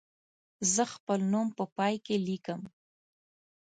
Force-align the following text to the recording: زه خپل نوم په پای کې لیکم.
زه 0.73 0.83
خپل 0.93 1.19
نوم 1.33 1.47
په 1.57 1.63
پای 1.77 1.95
کې 2.05 2.15
لیکم. 2.27 2.61